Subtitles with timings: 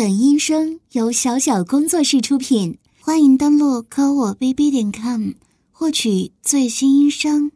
[0.00, 5.32] 本音声由小小工作室出品，欢迎登录科我 bb 点 com
[5.70, 7.52] 获取最新音声。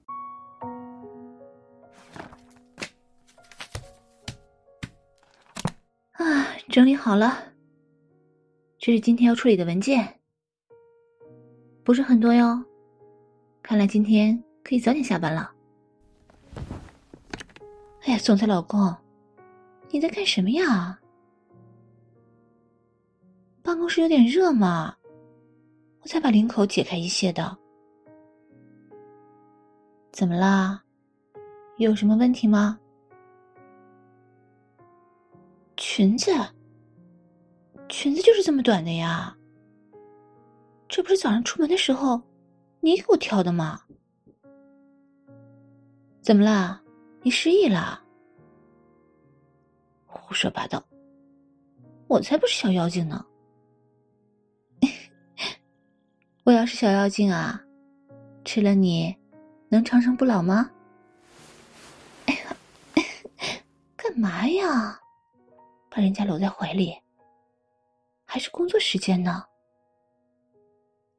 [6.12, 7.44] 啊，整理好了，
[8.79, 10.20] 这是今天要处理的文件，
[11.82, 12.62] 不是很多哟。
[13.62, 15.50] 看来今天可以早点下班了。
[18.02, 18.95] 哎呀，总裁老公，
[19.90, 21.00] 你在干什么呀？
[23.64, 24.95] 办公室有点热嘛，
[26.02, 27.56] 我才把领口解开一些的。
[30.12, 30.78] 怎么啦？
[31.78, 32.78] 有什么问题吗？
[35.78, 36.30] 裙子，
[37.88, 39.34] 裙子就是这么短的呀。
[40.86, 42.20] 这不是早上出门的时候
[42.80, 43.80] 你给我挑的吗？
[46.20, 46.83] 怎么啦？
[47.22, 47.98] 你失忆了？
[50.05, 50.84] 胡说八道！
[52.08, 53.24] 我才不是小妖精呢。
[56.45, 57.59] 我要是小妖精啊，
[58.45, 59.17] 吃了你，
[59.70, 60.70] 能长生不老吗？
[62.27, 62.56] 哎呀，
[63.97, 65.01] 干嘛呀？
[65.89, 66.95] 把人家搂在怀里，
[68.27, 69.42] 还是工作时间呢？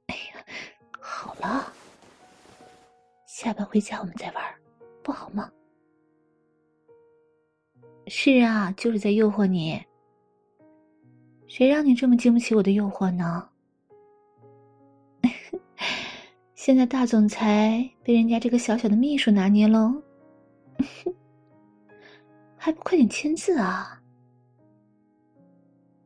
[0.05, 0.45] 哎呀，
[1.01, 1.73] 好了，
[3.25, 4.43] 下班回家我们再玩，
[5.01, 5.51] 不好吗？
[8.05, 9.83] 是啊，就是在诱惑你。
[11.47, 13.49] 谁让你这么经不起我的诱惑呢？
[16.65, 20.01] 现在大总裁被人家这个小小的秘书拿捏喽，
[22.57, 24.01] 还不快点签字啊？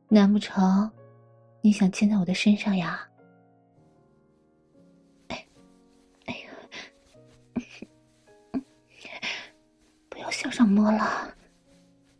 [0.08, 0.92] 难不成
[1.62, 3.08] 你想签在我的身上呀？
[5.28, 5.46] 哎，
[6.26, 6.34] 哎
[8.52, 8.60] 呀，
[10.10, 11.34] 不要向上摸了，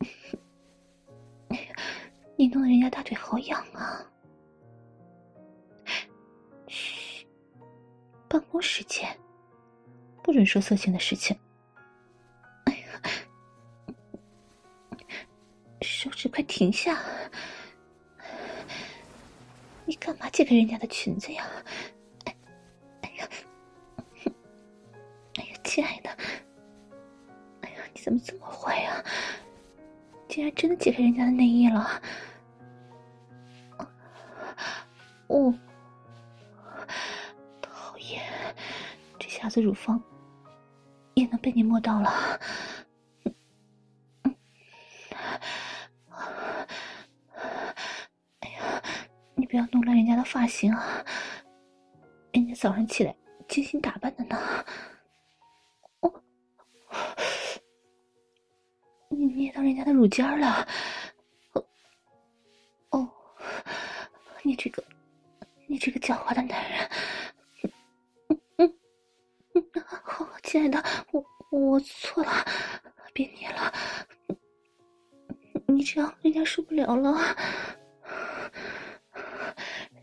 [2.38, 4.09] 你弄得人家大腿好痒啊！
[8.30, 9.18] 办公时间，
[10.22, 11.36] 不准说色情的事情。
[12.66, 13.02] 哎呀，
[15.82, 16.96] 手指快停下！
[19.84, 21.44] 你干嘛解开人家的裙子呀？
[22.26, 23.28] 哎，呀，
[25.34, 26.10] 哎呀，亲爱的，
[27.62, 29.04] 哎呀，你怎么这么坏呀？
[30.28, 32.00] 竟然真的解开人家的内衣了！
[35.26, 35.52] 哦。
[39.30, 40.02] 下子乳房
[41.14, 42.10] 也能被你摸到了，
[48.40, 48.82] 哎呀，
[49.36, 51.04] 你不要弄乱人家的发型啊！
[52.32, 53.14] 人家早上起来
[53.46, 54.36] 精心打扮的呢。
[59.10, 60.66] 你捏到人家的乳尖了。
[61.52, 61.64] 哦
[62.90, 63.08] 哦，
[64.42, 64.82] 你这个，
[65.68, 66.90] 你这个狡猾的男人。
[70.50, 72.44] 亲爱的，我我错了，
[73.14, 73.72] 别捏了，
[75.68, 77.36] 你这样人家受不了了。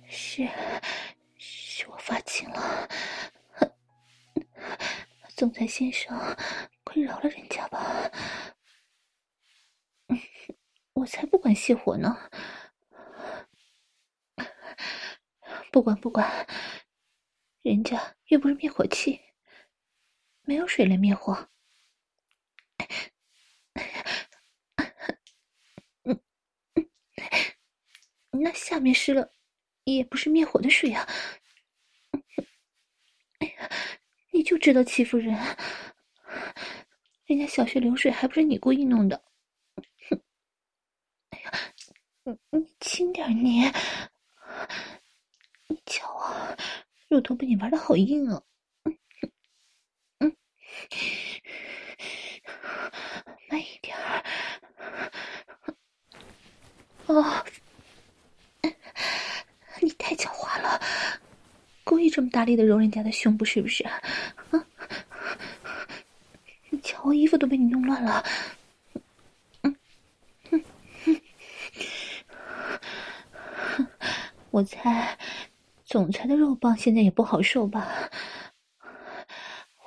[0.08, 0.48] 是，
[1.38, 2.88] 是我发情了，
[5.36, 6.18] 总裁先生，
[6.86, 8.10] 快饶了人家吧。
[10.96, 12.18] 我才不管熄火呢，
[15.74, 16.48] 不管不管，
[17.64, 19.27] 人家又不是灭火器。
[20.48, 21.50] 没有水来灭火，
[28.32, 29.34] 那下面湿了，
[29.84, 31.06] 也不是灭火的水啊！
[33.40, 33.70] 哎呀，
[34.32, 35.36] 你就知道欺负人，
[37.26, 39.22] 人家小穴流水还不是你故意弄的？
[41.32, 41.52] 哎呀，
[42.24, 43.70] 你你轻点捏，
[45.68, 46.56] 你瞧啊，
[47.10, 48.42] 乳头被你玩的好硬啊！
[53.50, 54.24] 慢一点儿。
[57.08, 57.44] 哦，
[59.82, 60.80] 你太狡猾了，
[61.84, 63.84] 故意这么大力的揉人家的胸部是不是？
[63.86, 64.02] 啊，
[66.70, 68.24] 你瞧我衣服都被你弄乱了。
[69.62, 69.76] 嗯
[70.52, 70.64] 嗯
[71.06, 71.22] 嗯，
[74.52, 75.18] 我猜
[75.86, 78.10] 总裁的肉棒现在也不好受吧？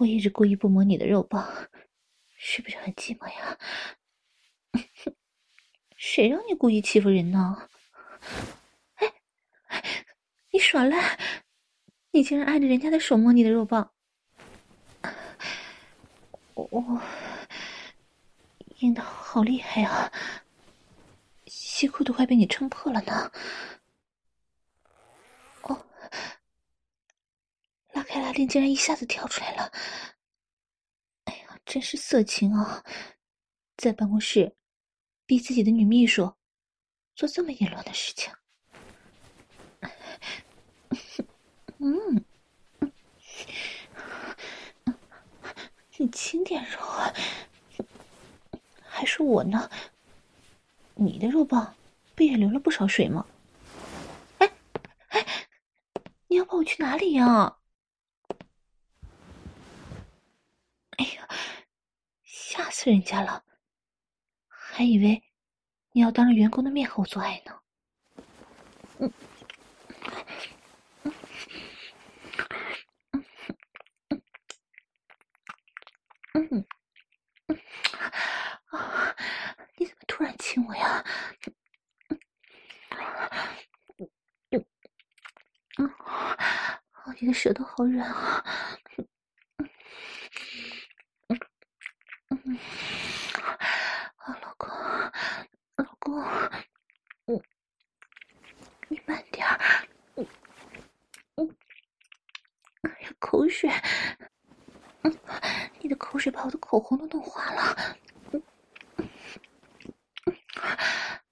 [0.00, 1.46] 我一直故意不摸你的肉棒，
[2.38, 3.58] 是不是很寂寞呀？
[5.94, 7.68] 谁让你故意欺负人呢？
[8.94, 9.12] 哎，
[10.52, 11.18] 你耍赖！
[12.12, 13.92] 你竟然按着人家的手摸你的肉棒，
[16.54, 17.02] 我
[18.78, 20.10] 硬的好厉害啊！
[21.44, 23.30] 西裤都快被你撑破了呢。
[25.64, 25.86] 哦，
[28.00, 29.70] 拉开拉链竟然一下子跳出来了！
[31.24, 32.82] 哎呀，真是色情啊！
[33.76, 34.56] 在办公室
[35.26, 36.34] 逼自己的女秘书
[37.14, 38.32] 做这么淫乱的事情。
[41.76, 42.24] 嗯，
[45.98, 46.78] 你轻点揉！
[48.82, 49.70] 还是我呢？
[50.94, 51.76] 你的肉棒
[52.14, 53.26] 不也流了不少水吗？
[54.38, 54.50] 哎
[55.08, 55.26] 哎，
[56.28, 57.58] 你要抱我去哪里呀？
[61.00, 61.26] 哎呀，
[62.24, 63.42] 吓死人家了！
[64.48, 65.22] 还以为
[65.92, 67.58] 你要当着员工的面和我做爱呢。
[68.98, 69.10] 嗯。
[76.34, 76.66] 嗯，
[78.68, 79.16] 啊！
[79.76, 81.02] 你怎么突然亲我呀？
[84.50, 84.62] 嗯，
[85.78, 85.90] 嗯，
[87.18, 88.44] 你的舌头好软啊！
[92.44, 92.56] 嗯，
[94.16, 94.68] 啊，老公，
[95.76, 96.22] 老公，
[97.26, 97.42] 嗯，
[98.88, 99.58] 你慢点儿，
[100.16, 100.26] 嗯
[101.36, 101.56] 嗯，
[102.82, 103.70] 哎呀，口水。
[105.02, 105.18] 嗯，
[105.80, 107.96] 你的口水把我的口红都弄花了。
[108.32, 108.42] 嗯，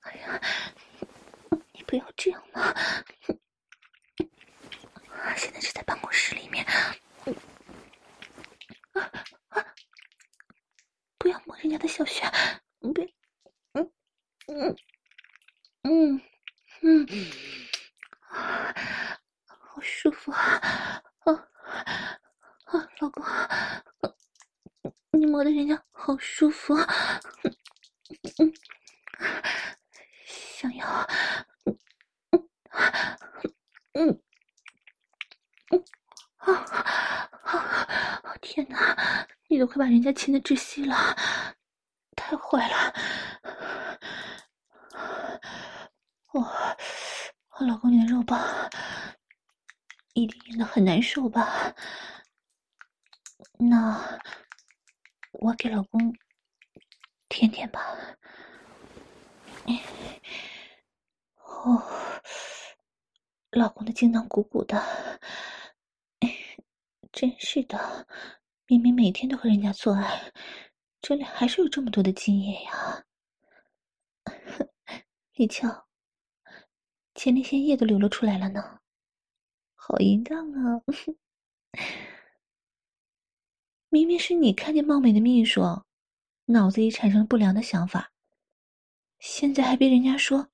[0.00, 0.40] 哎呀，
[1.72, 2.75] 你不要这样嘛！
[5.37, 6.64] 现在是在办公室里面，
[8.93, 9.10] 啊
[9.50, 9.64] 啊！
[11.19, 12.25] 不要摸人家的小穴，
[12.94, 13.05] 别，
[13.75, 13.93] 嗯
[14.48, 14.76] 嗯
[15.82, 16.20] 嗯
[16.81, 17.06] 嗯，
[18.31, 18.75] 啊，
[19.46, 21.02] 好舒服啊！
[21.20, 21.48] 啊。
[22.64, 23.25] 啊，老公，
[25.12, 27.20] 你摸的人家好舒服啊！
[28.38, 28.52] 嗯，
[30.26, 30.87] 想要，
[31.64, 31.78] 嗯
[33.94, 34.20] 嗯
[35.70, 35.84] 嗯
[36.37, 36.52] 啊
[37.43, 38.37] 啊！
[38.43, 40.94] 天哪，你都快把人家心的窒息了，
[42.14, 42.92] 太坏了！
[46.34, 48.38] 我，我老公，你的肉棒
[50.12, 51.75] 一定硬得很难受吧？
[53.58, 54.20] 那
[55.32, 56.14] 我给老公
[57.31, 57.96] 舔舔吧。
[61.36, 61.82] 哦，
[63.52, 65.19] 老公的精囊鼓鼓的，
[67.12, 68.06] 真是的，
[68.66, 70.32] 明明每天都和人家做爱，
[71.00, 73.04] 这里还是有这么多的精液呀。
[75.38, 75.86] 你瞧，
[77.14, 78.80] 前列腺液都流了出来了呢，
[79.76, 80.82] 好淫荡啊！
[83.88, 85.62] 明明是你看见貌美的秘书，
[86.46, 88.12] 脑子里产生了不良的想法，
[89.20, 90.50] 现在还被人家说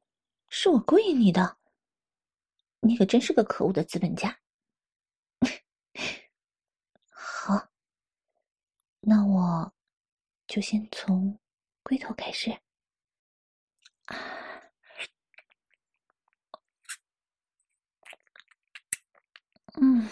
[0.50, 1.56] 是我勾引你的，
[2.80, 4.38] 你可真是个可恶的资本家。
[7.08, 7.70] 好，
[9.06, 9.72] 那我
[10.46, 11.38] 就先从
[11.82, 12.58] 龟头开始。
[19.80, 20.08] 嗯。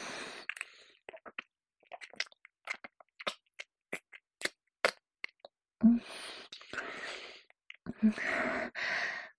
[5.85, 6.01] 嗯
[8.03, 8.13] 嗯，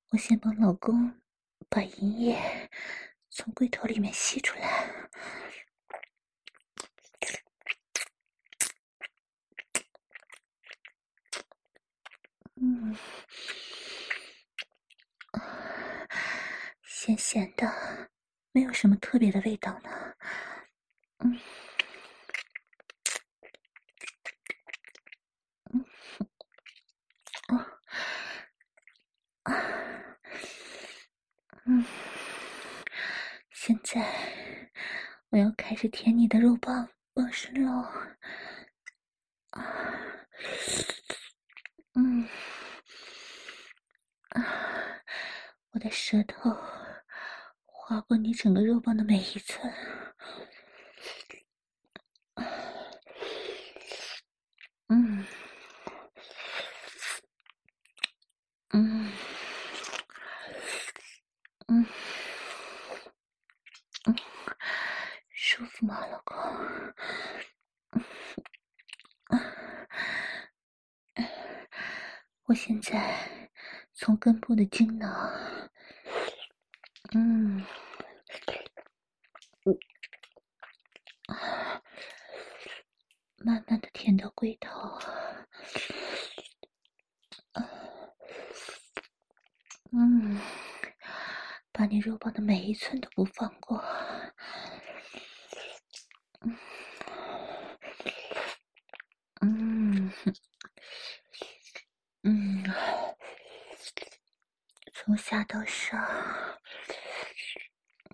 [0.09, 1.21] 我先帮老公
[1.69, 2.69] 把淫液
[3.29, 5.10] 从龟头里面吸出来。
[12.65, 12.96] 嗯，
[16.86, 17.67] 咸咸的，
[18.53, 19.89] 没有什么特别的味道呢。
[21.20, 21.38] 嗯。
[31.65, 31.86] 嗯，
[33.51, 34.70] 现在
[35.29, 37.89] 我要开始舔你的肉棒棒身喽。
[39.50, 39.93] 啊，
[41.95, 42.27] 嗯，
[44.29, 44.41] 啊，
[45.71, 46.50] 我的舌头
[47.65, 49.71] 划过你整个肉棒的每一寸。
[54.89, 55.25] 嗯。
[72.45, 73.51] 我现在
[73.91, 75.70] 从根部的精囊，
[77.13, 77.62] 嗯，
[83.36, 84.98] 慢慢的舔到龟头，
[89.91, 90.39] 嗯，
[91.74, 93.84] 把你肉棒的每一寸都不放过。
[99.41, 100.10] 嗯，
[102.25, 102.63] 嗯，
[105.13, 106.03] 从下到上，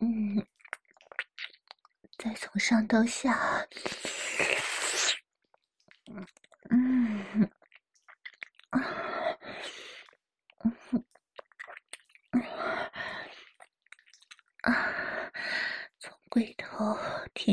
[0.02, 0.46] 嗯，
[2.18, 3.66] 再从上到下。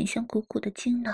[0.05, 1.13] 像鼓鼓的精囊，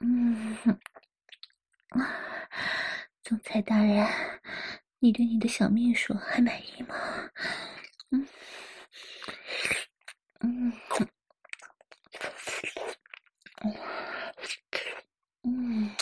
[0.00, 0.56] 嗯，
[3.28, 4.06] 总裁大人，
[5.00, 6.94] 你对你的小秘书还满意吗？
[8.12, 8.24] 嗯，
[10.42, 10.72] 嗯。
[15.42, 15.96] 嗯，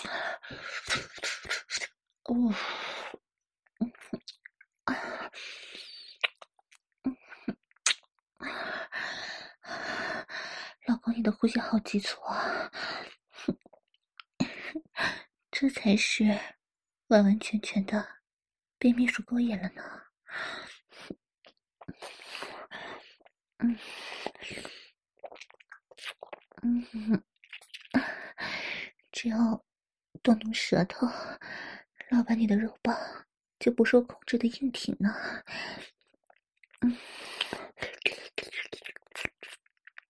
[2.24, 2.54] 哦。
[11.16, 12.68] 你的呼吸好急促啊！
[15.52, 16.36] 这才是
[17.14, 18.04] 完完全全的
[18.76, 20.02] 被秘书勾引了呢。
[23.58, 23.78] 嗯
[26.62, 27.22] 嗯，
[29.12, 29.64] 只要
[30.24, 31.06] 动动舌头，
[32.10, 32.98] 老板你的肉棒
[33.60, 35.14] 就不受控制的硬挺呢。
[36.80, 36.98] 嗯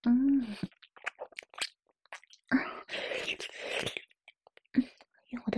[0.05, 0.57] 嗯。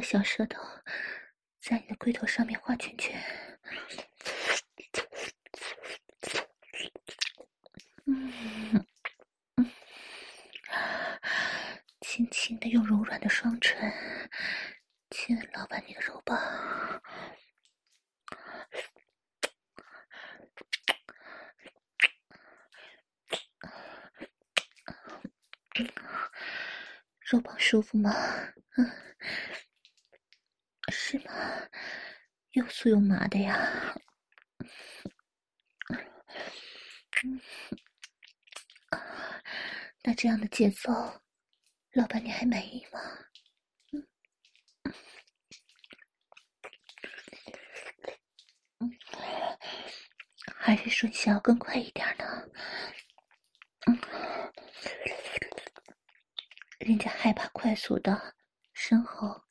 [0.03, 0.63] 小舌头
[1.69, 3.21] 在你的龟头上面画圈圈，
[8.05, 8.87] 嗯
[9.57, 9.73] 嗯，
[12.01, 13.93] 轻轻的用柔软的双唇
[15.11, 17.03] 亲吻老板你的肉棒，
[27.29, 28.13] 肉棒舒服吗？
[28.77, 28.89] 嗯。
[30.93, 31.33] 是吗？
[32.53, 33.95] 又酥又麻的呀。
[40.03, 40.93] 那这样的节奏，
[41.93, 43.01] 老板你还满意吗？
[50.59, 52.49] 还是说你想要更快一点呢？
[53.87, 53.99] 嗯，
[56.79, 58.35] 人家害怕快速的，
[58.73, 59.46] 身后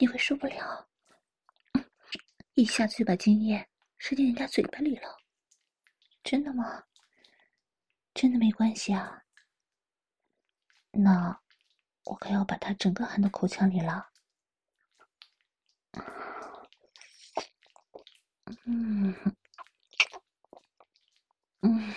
[0.00, 0.88] 你会受不了。
[2.54, 5.18] 一下子就把精液射进人家嘴巴里了，
[6.24, 6.84] 真的吗？
[8.14, 9.22] 真的没关系啊。
[10.90, 11.38] 那
[12.04, 14.08] 我可要把它整个含到口腔里了。
[18.64, 19.14] 嗯
[21.60, 21.94] 嗯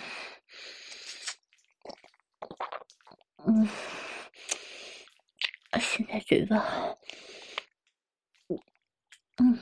[3.46, 3.68] 嗯，
[5.80, 6.96] 现在嘴巴，
[9.36, 9.58] 嗯。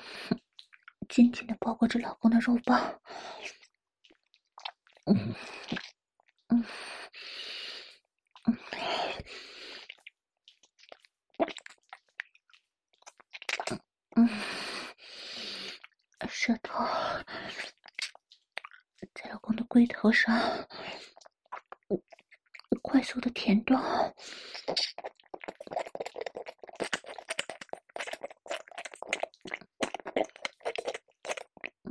[1.09, 3.02] 紧紧的包裹着老公的肉棒，
[5.05, 5.35] 嗯
[6.49, 6.64] 嗯
[8.47, 8.59] 嗯
[14.17, 14.29] 嗯，
[16.31, 16.83] 舌头
[19.12, 20.67] 在老公的龟头上
[22.81, 23.79] 快速的舔动。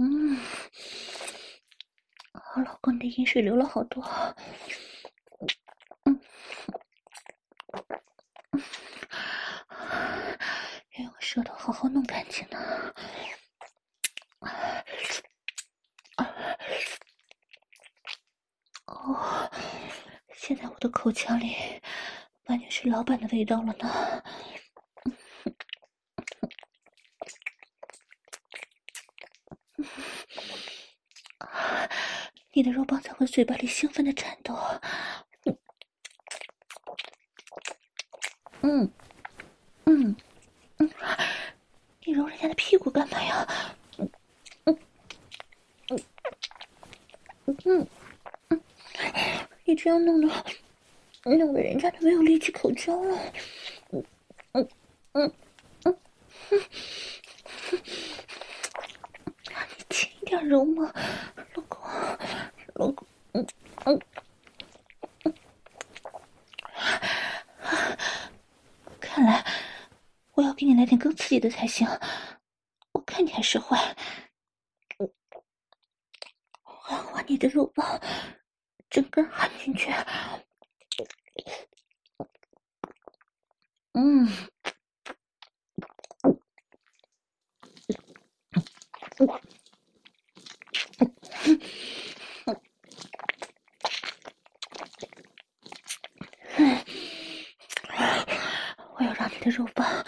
[0.04, 0.36] 嗯，
[2.56, 4.04] 我老公的阴水流了好多，
[6.06, 6.20] 嗯，
[10.98, 12.58] 要用舌头好好弄干净呢。
[18.88, 19.52] 哦，
[20.34, 21.56] 现在我的口腔里
[22.46, 24.24] 完全是老板的味道了呢。
[32.54, 34.54] 你的肉棒在我嘴巴里兴奋的颤抖，
[38.62, 38.92] 嗯，
[39.86, 40.14] 嗯，
[40.78, 40.90] 嗯，
[42.06, 43.48] 你揉人家的屁股干嘛呀？
[43.98, 44.12] 嗯，
[44.66, 44.78] 嗯，
[47.64, 47.88] 嗯，
[48.50, 48.62] 嗯，
[49.64, 50.28] 你这样弄的，
[51.24, 53.18] 弄得人家都没有力气口交了。
[53.92, 54.04] 嗯，
[54.52, 54.68] 嗯，
[55.14, 55.34] 嗯，
[55.86, 55.98] 嗯，
[56.52, 56.60] 嗯，
[59.78, 60.94] 你轻一点揉嘛。
[62.76, 62.96] 嗯
[63.34, 63.48] 嗯
[63.86, 64.00] 嗯，
[69.00, 69.46] 看来
[70.34, 71.88] 我要给你来点更刺激的才行。
[72.94, 73.96] 我看你还是坏。
[74.98, 78.00] 我要把你的肉包
[78.90, 79.92] 整根含进去。
[83.94, 84.28] 嗯。
[98.96, 100.06] 我要让你的肉棒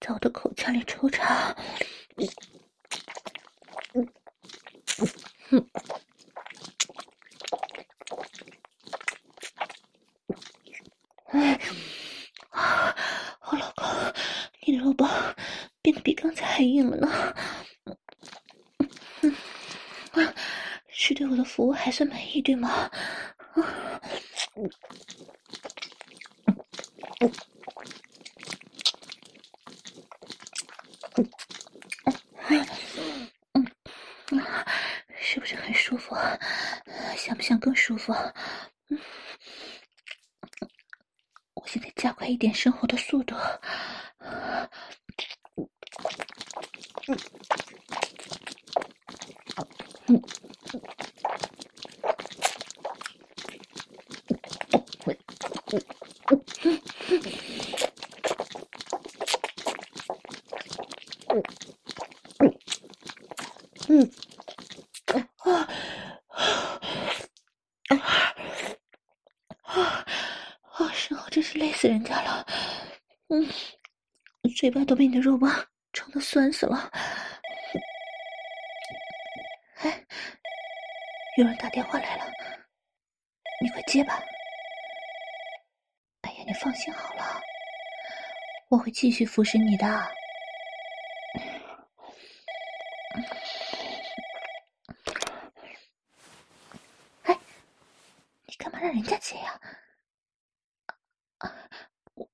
[0.00, 1.54] 在我的口腔里抽插，
[2.16, 2.26] 嗯
[3.94, 4.08] 嗯
[5.50, 5.68] 嗯
[11.32, 11.58] 嗯，
[12.50, 12.94] 啊，
[13.42, 13.86] 我老公，
[14.66, 15.08] 你的肉棒
[15.80, 17.34] 变得比刚才还硬了呢，
[17.84, 17.96] 嗯
[19.22, 19.32] 嗯，
[20.12, 20.34] 啊，
[20.88, 22.68] 是对我的服务还算满意对吗？
[22.70, 22.90] 啊，
[24.54, 24.70] 嗯
[33.54, 33.66] 嗯
[37.16, 38.12] 想不想更舒服？
[38.88, 38.98] 嗯，
[41.54, 43.36] 我现在加快一点声活的速度。
[44.18, 44.68] 嗯
[50.08, 50.22] 嗯
[63.88, 64.10] 嗯
[65.44, 65.68] 啊。
[71.54, 72.46] 累死人家了，
[73.28, 73.46] 嗯，
[74.56, 75.50] 嘴巴都被你的肉棒
[75.94, 76.90] 冲得酸死了。
[79.76, 80.04] 哎，
[81.38, 82.26] 有人打电话来了，
[83.62, 84.22] 你快接吧。
[86.20, 87.40] 哎呀，你放心好了，
[88.68, 89.86] 我会继续服侍你的。
[97.22, 97.38] 哎，
[98.44, 99.58] 你干嘛让人家接呀？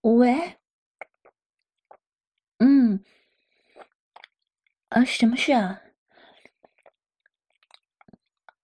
[0.00, 0.58] 喂，
[2.60, 3.04] 嗯，
[4.98, 5.80] 啊，什么事啊？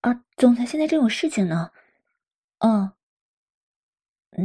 [0.01, 1.71] 啊，总裁现在正有事情呢。
[2.59, 2.93] 嗯，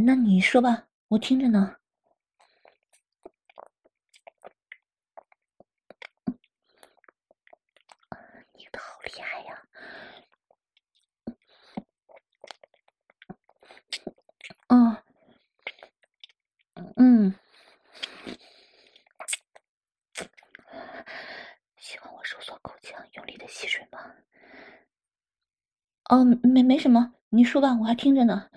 [0.06, 1.78] 那你说吧，我听着呢。
[8.54, 9.64] 你的好厉害呀！
[14.68, 14.96] 嗯。
[16.98, 17.34] 嗯，
[21.78, 24.14] 喜欢我收缩口腔、用力的吸水吗？
[26.10, 28.48] 哦，没没什么，你说吧，我还听着呢。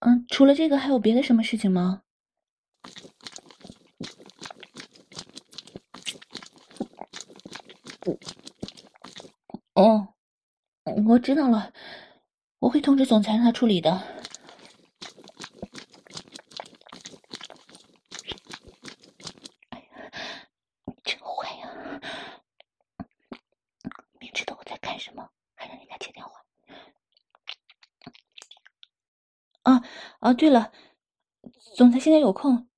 [0.00, 2.02] 嗯，除了这个，还有别的什么事情吗？
[9.74, 10.08] 哦，
[11.06, 11.72] 我知道了，
[12.60, 14.02] 我会通知总裁让他处理的。
[30.34, 30.72] 对了，
[31.76, 32.68] 总裁现在有空，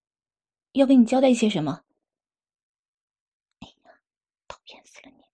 [0.73, 1.85] 要跟你交代一些什么？
[3.61, 4.01] 哎呀，
[4.49, 5.25] 讨厌死了你！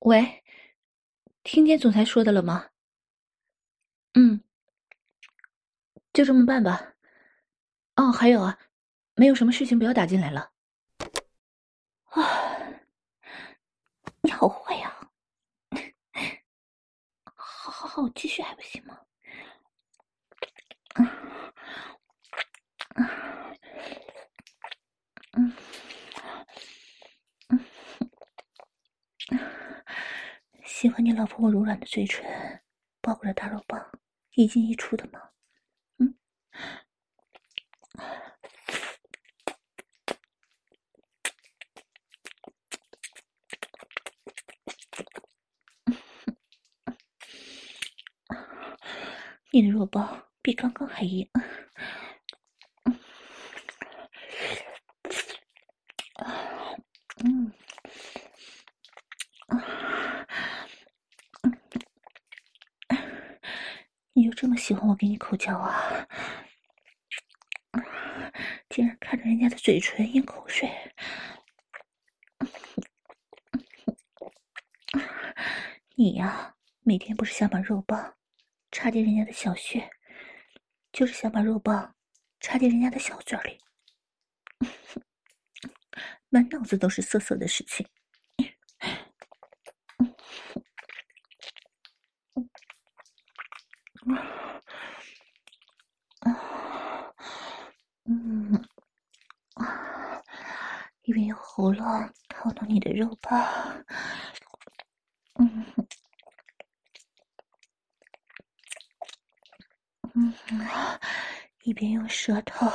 [0.00, 0.42] 喂。
[1.68, 2.70] 听见总裁说的了吗？
[4.14, 4.42] 嗯，
[6.14, 6.94] 就这么办吧。
[7.96, 8.58] 哦，还有啊，
[9.16, 10.50] 没有什么事情不要打进来了。
[12.06, 12.22] 啊，
[14.22, 15.10] 你好坏呀！
[17.34, 18.98] 好好好，我继续还不行吗？
[20.94, 21.06] 嗯
[22.94, 23.06] 嗯
[25.36, 25.52] 嗯。
[30.80, 32.62] 喜欢你老婆我柔软的嘴唇，
[33.00, 33.84] 包裹着大肉棒，
[34.34, 35.18] 一进一出的吗？
[35.98, 36.14] 嗯。
[49.50, 51.28] 你的肉包比刚刚还硬。
[64.14, 66.06] 你就这么喜欢我给你口交啊？
[68.68, 70.70] 竟然看着人家的嘴唇咽口水，
[75.94, 78.14] 你呀，每天不是想把肉棒
[78.70, 79.88] 插进人家的小穴，
[80.92, 81.96] 就是想把肉棒
[82.38, 83.58] 插进人家的小嘴里，
[86.28, 87.88] 满脑子都是色色的事情。
[101.08, 103.34] 一边用喉咙掏弄你的肉包，
[105.38, 105.64] 嗯，
[110.14, 110.34] 嗯，
[111.62, 112.66] 一边用舌头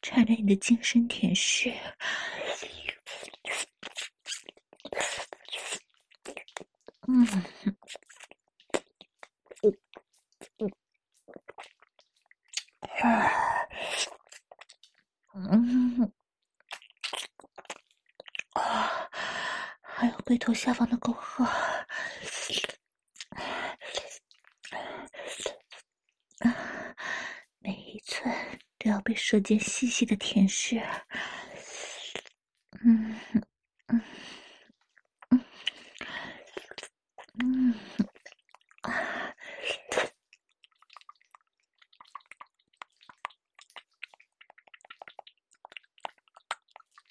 [0.00, 1.74] 缠着你的精神舔舐，
[7.06, 7.26] 嗯，
[15.34, 16.12] 嗯，嗯，嗯，
[18.54, 18.62] 嗯。
[19.80, 21.46] 还有龟头下方的沟壑，
[27.60, 28.34] 每一寸
[28.78, 30.82] 都要被舌尖细细的舔舐。
[32.84, 34.02] 嗯嗯
[35.30, 35.40] 嗯
[37.40, 37.74] 嗯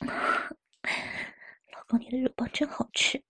[0.07, 0.32] 啊！
[1.97, 3.23] 你的肉棒真好吃。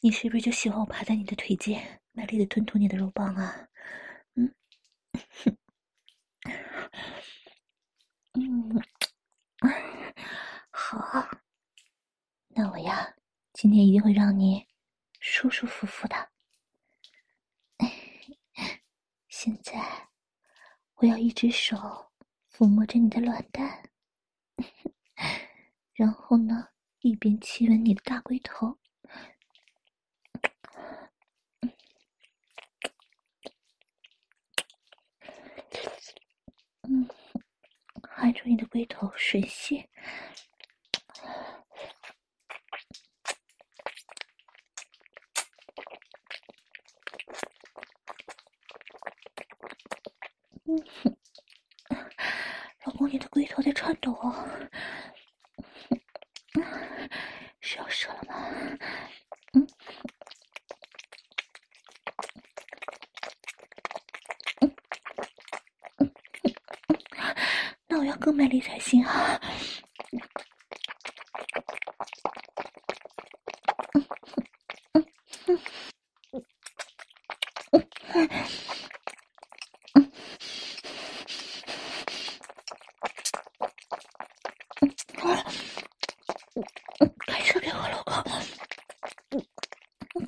[0.00, 3.68] 你是不是就喜欢我趴在你的腿间，卖力的吞吐你的肉棒啊？
[4.34, 4.52] 嗯，
[8.32, 8.82] 嗯，
[10.70, 11.28] 好，
[12.48, 13.14] 那我呀，
[13.52, 14.66] 今天一定会让你
[15.20, 16.30] 舒舒服服的。
[19.28, 20.08] 现在，
[20.96, 22.11] 我要一只手。
[22.52, 23.90] 抚摸着你的卵蛋，
[25.94, 26.68] 然后呢，
[27.00, 28.78] 一边亲吻你的大龟头，
[36.82, 37.08] 嗯，
[38.02, 39.88] 含住你的龟头吮吸，
[50.64, 50.78] 嗯。
[51.02, 51.21] 哼
[53.02, 54.16] 公，你的龟头在颤抖，
[57.60, 58.48] 是要射了吗？
[59.54, 59.66] 嗯，
[64.60, 64.72] 嗯，
[65.98, 66.12] 嗯，
[67.88, 69.40] 那我要更卖力才行啊！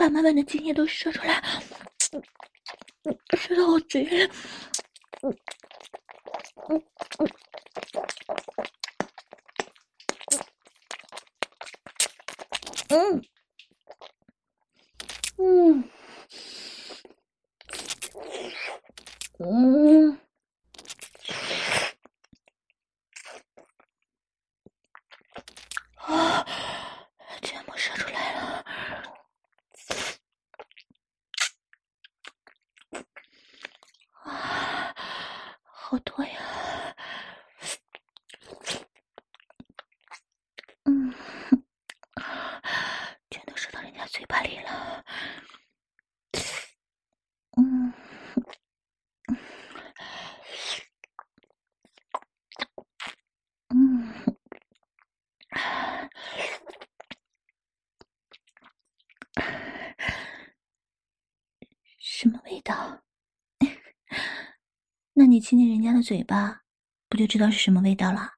[0.04, 1.42] 把满满的经验都说出来，
[3.38, 4.30] 说到我嘴里。
[5.22, 5.34] 嗯
[12.90, 13.14] 嗯
[15.38, 15.84] 嗯
[19.38, 20.18] 嗯嗯。
[35.66, 36.96] 好多呀，
[40.84, 41.14] 嗯，
[43.30, 45.04] 全都射到人家嘴巴里了，
[47.56, 47.92] 嗯，
[53.68, 54.12] 嗯，
[61.98, 63.02] 什么味道？
[65.16, 66.62] 那你亲亲人家的嘴巴，
[67.06, 68.32] 不就知道是什么味道了？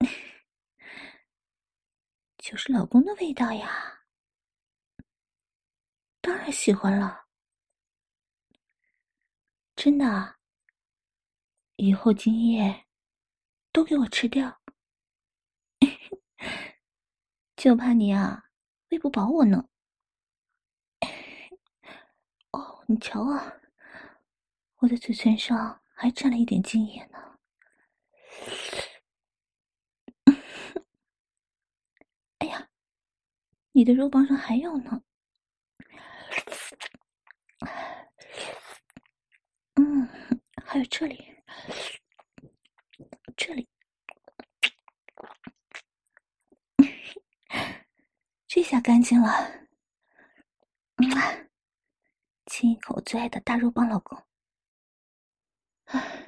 [2.38, 4.00] 就是老公的味道呀，
[6.20, 7.26] 当然喜欢了，
[9.76, 10.38] 真的啊。
[11.76, 12.86] 以后精液
[13.72, 14.60] 都给我吃掉，
[17.54, 18.42] 就怕你啊
[18.88, 19.68] 喂不饱我呢。
[22.50, 23.54] 哦，你瞧啊。
[24.80, 27.18] 我的嘴唇上还沾了一点精液呢。
[32.38, 32.70] 哎呀，
[33.72, 35.02] 你的肉棒上还有呢。
[39.74, 40.08] 嗯，
[40.64, 41.36] 还有这里。
[43.36, 43.68] 这里。
[48.46, 49.68] 这下干净了。
[52.46, 54.26] 亲一口，最爱的大肉棒老公。
[55.92, 56.26] 唉，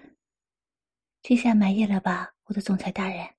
[1.23, 3.35] 这下满意了吧，我的总裁大人？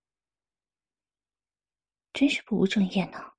[2.14, 3.34] 真是不务正业呢，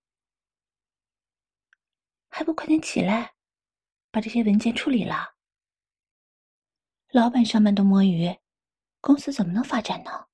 [2.28, 3.34] 还不快点起来，
[4.10, 5.34] 把这些文件处理了。
[7.08, 8.36] 老板上班都摸鱼，
[9.00, 10.26] 公司怎么能发展呢？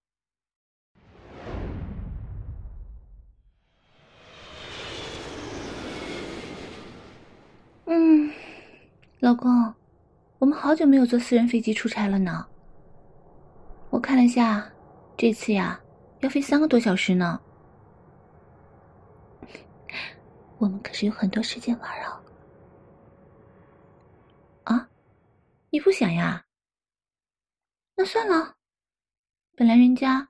[7.85, 8.33] 嗯，
[9.19, 9.75] 老公，
[10.41, 12.49] 我们好久没有坐私人飞机出差了呢。
[13.91, 14.67] 我看了下，
[15.15, 15.79] 这次呀，
[16.21, 17.39] 要飞三个多小时呢。
[20.57, 22.23] 我们可是有很多时间玩啊！
[24.65, 24.89] 啊，
[25.69, 26.43] 你不想呀？
[27.95, 28.55] 那算了，
[29.55, 30.27] 本来人家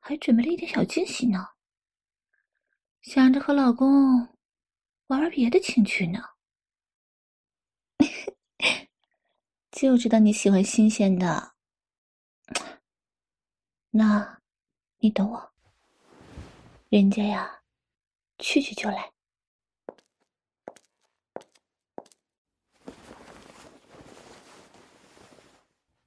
[0.00, 1.46] 还准备了一点小惊喜呢，
[3.02, 4.16] 想着和老公
[5.08, 6.33] 玩玩别的情趣呢。
[9.84, 11.52] 就知道你喜欢新鲜的，
[13.90, 14.40] 那，
[14.96, 15.52] 你等我，
[16.88, 17.60] 人家呀，
[18.38, 19.12] 去去就来。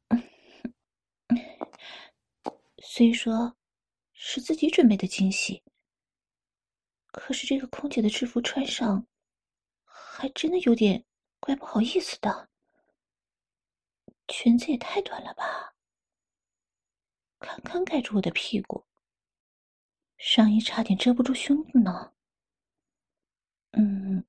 [2.81, 3.55] 虽说
[4.11, 5.61] 是自己准备的惊喜，
[7.11, 9.05] 可是这个空姐的制服穿上，
[9.85, 11.05] 还真的有点
[11.39, 12.49] 怪不好意思的。
[14.27, 15.75] 裙子也太短了吧，
[17.39, 18.85] 堪堪盖住我的屁股，
[20.17, 22.13] 上衣差点遮不住胸部呢。
[23.71, 24.25] 嗯，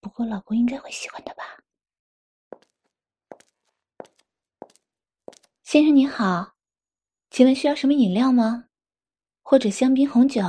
[0.00, 1.62] 不过老公应该会喜欢的吧。
[5.62, 6.52] 先生您好。
[7.30, 8.68] 请问需要什么饮料吗？
[9.40, 10.42] 或者香槟红酒？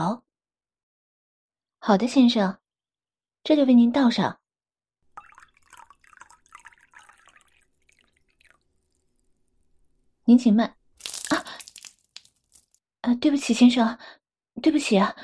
[1.80, 2.60] 好的，先生，
[3.41, 4.42] 这就为您倒上。
[10.25, 10.77] 您请慢。
[11.29, 11.45] 啊，
[13.01, 13.97] 啊，对不起，先生，
[14.62, 15.15] 对不起啊，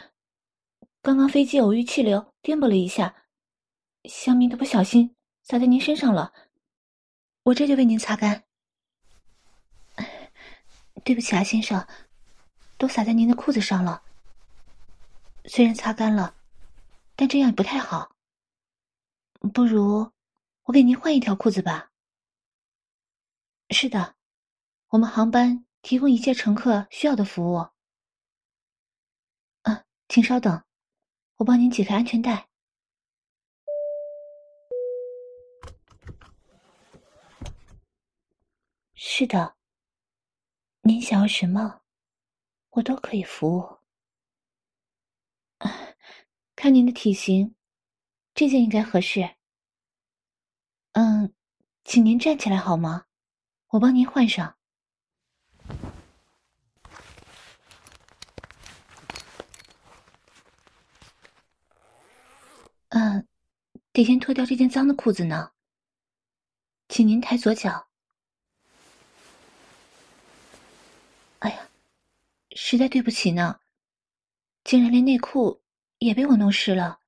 [1.02, 3.16] 刚刚飞机偶遇气流颠簸了一下，
[4.04, 6.34] 香槟都不小心洒在您身上了，
[7.44, 8.44] 我这就为您擦干。
[11.06, 11.88] 对不起啊，先生，
[12.78, 14.04] 都洒在您的裤子上了。
[15.46, 16.36] 虽然擦干了，
[17.16, 18.12] 但这样也不太好。
[19.54, 20.12] 不如
[20.64, 21.90] 我给您换一条裤子吧。
[23.70, 24.16] 是的，
[24.90, 27.58] 我们航班提供一切乘客需要的服务。
[29.62, 30.64] 啊，请稍等，
[31.36, 32.50] 我帮您解开安全带。
[38.96, 39.56] 是的。
[40.82, 41.82] 您想要什么，
[42.72, 43.78] 我都可以服务。
[46.56, 47.56] 看您的体型，
[48.34, 49.36] 这件应该合适。
[50.94, 51.32] 嗯，
[51.84, 53.06] 请您站起来好吗？
[53.68, 54.56] 我帮您换上。
[62.90, 63.28] 嗯，
[64.00, 65.52] 得先脱掉这件脏的裤子呢。
[66.88, 67.90] 请您抬左脚。
[71.40, 71.70] 哎呀，
[72.56, 73.60] 实在对不起呢，
[74.64, 75.62] 竟然连内裤
[75.98, 77.02] 也被我弄湿了。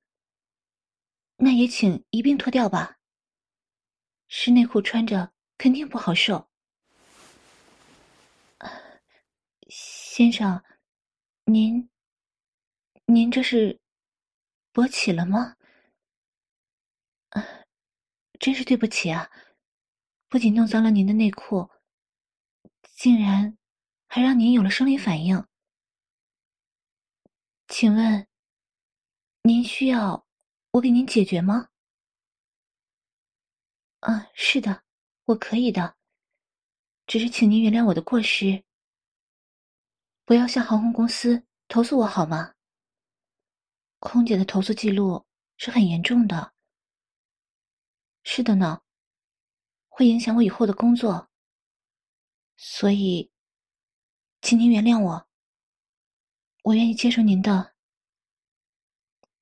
[1.36, 2.98] 那也请一并脱掉吧。
[4.28, 6.50] 湿内裤穿着肯定不好受。
[9.70, 10.62] 先生，
[11.44, 11.88] 您，
[13.06, 13.80] 您这是
[14.74, 15.56] 勃起了吗？
[18.42, 19.30] 真是对不起啊，
[20.28, 21.70] 不仅弄脏了您的内裤，
[22.96, 23.56] 竟然。
[24.14, 25.42] 还让您有了生理反应，
[27.66, 28.28] 请问，
[29.44, 30.26] 您需要
[30.72, 31.70] 我给您解决吗？
[34.00, 34.84] 啊，是的，
[35.24, 35.96] 我可以的，
[37.06, 38.62] 只是请您原谅我的过失，
[40.26, 42.52] 不要向航空公司投诉我好吗？
[43.98, 45.24] 空姐的投诉记录
[45.56, 46.52] 是很严重的，
[48.22, 48.82] 是的呢，
[49.88, 51.30] 会影响我以后的工作，
[52.56, 53.30] 所以。
[54.44, 55.28] 请您原谅我，
[56.64, 57.76] 我愿意接受您的，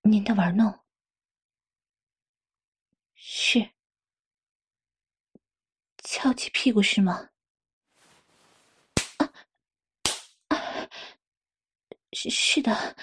[0.02, 0.78] 您的玩弄。
[3.14, 3.70] 是，
[6.04, 7.30] 翘起屁股是吗？
[12.12, 12.94] 是是的，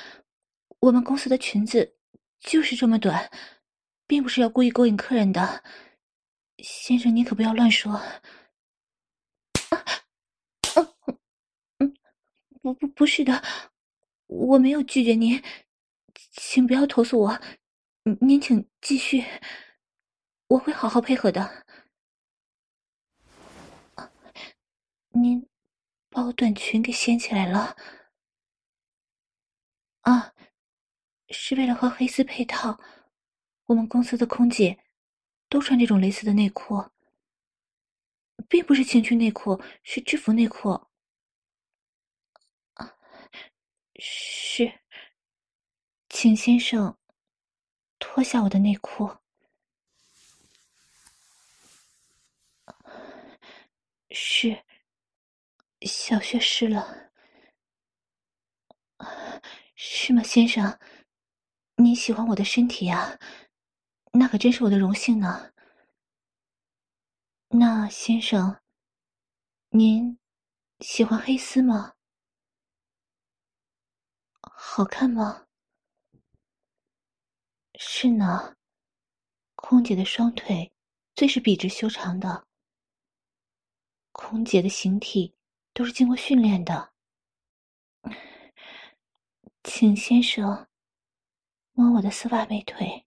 [0.77, 1.97] 我们公司的裙子
[2.39, 3.27] 就是这么短，
[4.07, 5.63] 并不是要故意勾引客人的。
[6.59, 8.01] 先生您可不要乱说。
[12.61, 13.41] 不不不是的
[14.27, 15.41] 我没有拒绝您
[16.33, 17.39] 请不要投诉我
[18.21, 19.23] 您请继续
[20.49, 21.65] 我会好好配合的。
[25.09, 25.45] 您
[26.09, 27.75] 把我短裙给掀起来了。
[30.01, 30.33] 啊
[31.29, 32.79] 是为了和黑丝配套
[33.67, 34.79] 我们公司的空姐
[35.49, 36.89] 都穿这种蕾丝的内裤，
[38.47, 40.87] 并不是情趣内裤，是制服内裤。
[43.99, 44.79] 是，
[46.09, 46.97] 请先生
[47.99, 49.17] 脱下我的内裤。
[54.11, 54.63] 是，
[55.81, 57.11] 小穴湿了。
[59.75, 60.79] 是吗，先生？
[61.75, 63.19] 你喜欢我的身体啊？
[64.11, 65.53] 那可真是我的荣幸呢。
[67.49, 68.61] 那先生，
[69.69, 70.19] 您
[70.79, 71.93] 喜欢黑丝吗？
[74.41, 75.47] 好看吗？
[77.79, 78.55] 是呢，
[79.55, 80.73] 空姐的双腿
[81.15, 82.45] 最是笔直修长的。
[84.11, 85.35] 空姐的形体
[85.73, 86.91] 都是经过训练的。
[89.63, 90.67] 请先生
[91.73, 93.06] 摸我的丝袜美腿。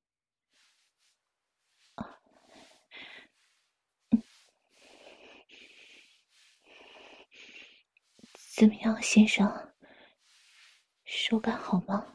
[8.60, 9.72] 怎么样，先生？
[11.06, 12.14] 手感好吗？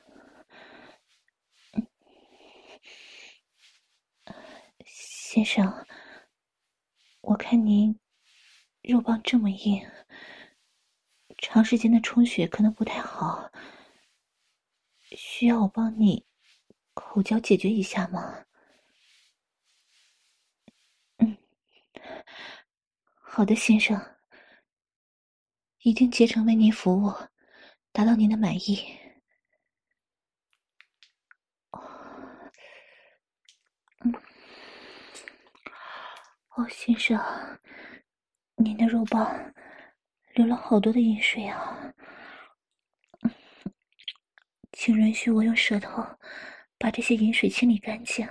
[4.85, 5.87] 先生，
[7.21, 7.99] 我看您
[8.83, 9.89] 肉棒这么硬，
[11.39, 13.51] 长时间的充血可能不太好。
[15.17, 16.27] 需要我帮你
[16.93, 18.45] 口交解决一下吗？
[21.17, 21.35] 嗯，
[23.19, 24.14] 好的，先生，
[25.85, 27.13] 一定竭诚为您服务，
[27.91, 28.97] 达到您的满意。
[36.55, 37.21] 哦，先生，
[38.55, 39.31] 您的肉包
[40.33, 41.93] 流了好多的淫水啊。
[44.71, 46.03] 请允许我用舌头
[46.79, 48.27] 把这些淫水清理干净。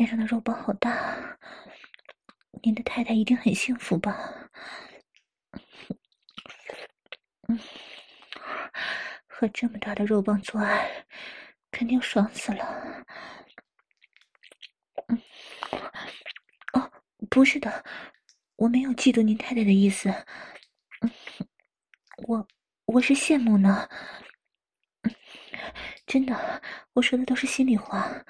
[0.00, 1.38] 先生的肉棒好大，
[2.62, 4.48] 您的太太一定很幸福吧？
[9.26, 11.04] 和这么大的肉棒做爱，
[11.70, 13.04] 肯定爽死了。
[16.72, 16.90] 哦
[17.28, 17.84] 不是的，
[18.56, 20.08] 我没有嫉妒您太太的意思。
[22.26, 22.48] 我
[22.86, 23.86] 我是羡慕呢。
[26.06, 26.62] 真的，
[26.94, 28.24] 我说的都是心里话。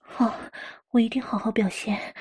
[0.00, 0.34] 好，
[0.90, 2.14] 我一定好好表现。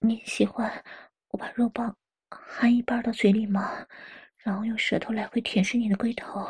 [0.00, 0.84] 你喜欢
[1.28, 1.96] 我把肉棒
[2.28, 3.86] 含一半到嘴里吗？
[4.38, 6.44] 然后用舌头来回舔舐你的龟头，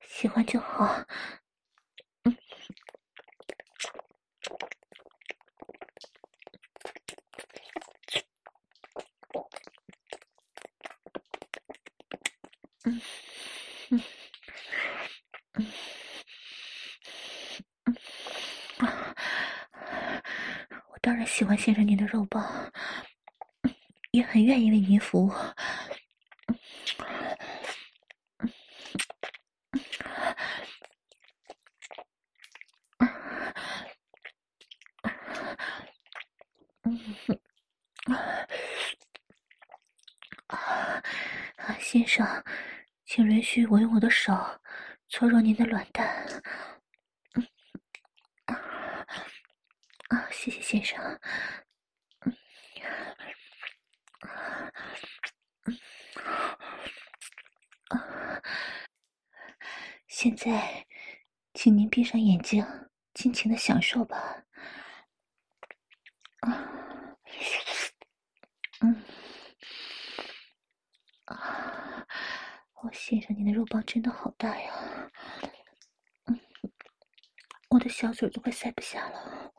[0.00, 1.06] 喜欢就好。
[12.84, 13.00] 嗯，
[13.90, 14.02] 嗯，
[15.54, 15.66] 嗯，
[20.92, 22.72] 我当然喜欢先生您的肉棒。
[24.12, 25.32] 也很愿意为您服务。
[41.78, 42.24] 先生，
[43.12, 44.32] 请允许我用我的手
[45.08, 46.40] 搓揉您的卵蛋。
[50.10, 51.20] 啊，谢谢先生。
[60.06, 60.86] 现在，
[61.54, 62.64] 请您闭上眼睛，
[63.12, 64.44] 尽情的享受吧。
[66.42, 67.16] 啊，
[68.82, 69.02] 嗯，
[71.24, 72.06] 啊，
[72.82, 73.20] 我先
[73.70, 75.10] 包，真的好大呀。
[76.26, 76.40] 嗯，
[77.68, 79.52] 我的小嘴都快塞不下了。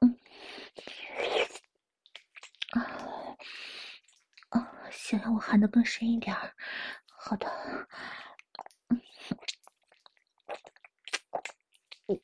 [0.00, 0.18] 嗯，
[2.72, 3.36] 啊，
[4.50, 6.54] 啊，想让我喊得更深一点儿。
[7.06, 7.48] 好的，
[8.88, 9.00] 嗯，
[12.08, 12.20] 嗯，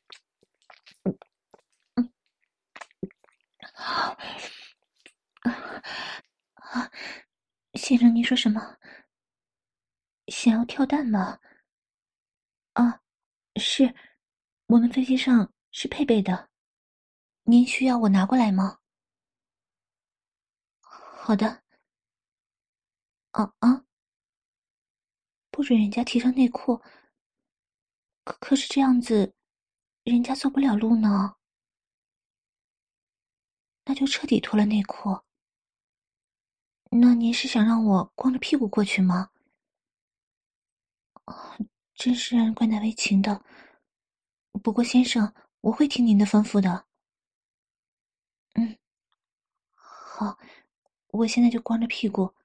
[1.95, 2.13] 嗯，
[3.73, 4.17] 好，
[6.55, 6.91] 啊，
[7.73, 8.79] 先生，您说什么？
[10.27, 11.39] 想要跳蛋吗？
[12.73, 12.99] 啊，
[13.57, 13.93] 是，
[14.65, 16.49] 我们飞机上是配备的。
[17.43, 18.79] 您需要我拿过来吗？
[20.81, 21.61] 好的。
[23.33, 23.85] 啊啊！
[25.51, 26.81] 不准人家提上内裤。
[28.23, 29.35] 可可是这样子，
[30.05, 31.35] 人家走不了路呢。
[33.85, 35.23] 那就彻底脱了内裤。
[36.95, 39.31] 那您是想让我光着屁股过去吗？
[41.95, 43.43] 真是让人怪难为情的。
[44.61, 46.85] 不过先生，我会听您的吩咐的。
[48.53, 48.77] 嗯，
[49.73, 50.37] 好，
[51.07, 52.35] 我现在就光着屁股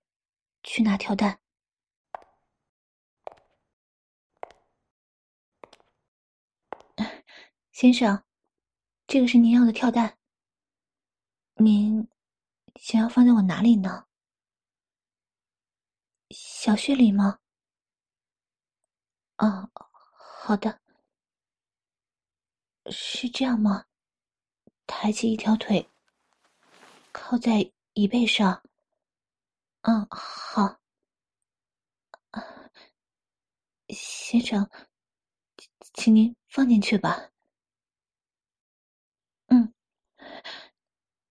[0.62, 1.40] 去拿跳蛋。
[7.70, 8.24] 先生，
[9.06, 10.18] 这个是您要的跳蛋。
[11.56, 12.08] 您
[12.76, 14.07] 想要放在我哪里呢？
[16.30, 17.38] 小穴里吗？
[19.36, 20.80] 啊，好的。
[22.90, 23.86] 是这样吗？
[24.86, 25.90] 抬起一条腿，
[27.12, 28.62] 靠在椅背上。
[29.82, 30.78] 嗯，好。
[33.88, 34.68] 先生，
[35.94, 37.30] 请您放进去吧。
[39.46, 39.72] 嗯